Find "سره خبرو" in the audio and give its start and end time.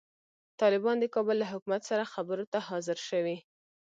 1.89-2.45